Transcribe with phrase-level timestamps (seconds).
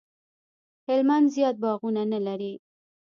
[0.87, 2.53] هلمند زیات باغونه نه لري